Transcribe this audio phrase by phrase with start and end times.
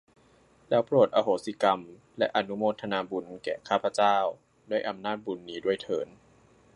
[0.69, 1.81] แล้วโปรดอโหสิกรรม
[2.17, 4.15] และอนุโมทนาบุญแก่ข้าพเจ้า
[4.69, 6.07] ด้วยอำนาจบุญนี้ด้วยเทอญ